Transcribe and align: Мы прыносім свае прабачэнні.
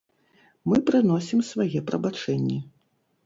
Мы 0.71 0.77
прыносім 0.87 1.43
свае 1.51 1.79
прабачэнні. 1.91 2.57